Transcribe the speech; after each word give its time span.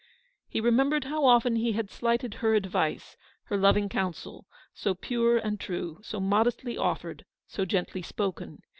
He 0.49 0.59
remembered 0.59 1.03
how 1.03 1.25
often 1.25 1.55
he 1.57 1.73
had 1.73 1.91
slighted 1.91 2.33
her 2.41 2.55
advice, 2.55 3.17
her 3.43 3.55
loving 3.55 3.87
counsel, 3.87 4.47
so 4.73 4.95
pure 4.95 5.37
and 5.37 5.59
true, 5.59 5.99
so 6.01 6.19
modestly 6.19 6.75
offered, 6.75 7.23
so 7.45 7.65
gently 7.65 8.01
spoken. 8.01 8.63